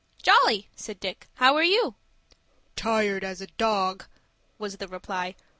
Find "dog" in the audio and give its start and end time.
3.45-4.05